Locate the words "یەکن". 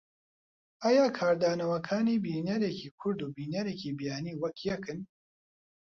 4.69-4.99